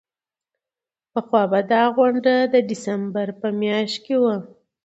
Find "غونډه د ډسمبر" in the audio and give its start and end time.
1.95-3.27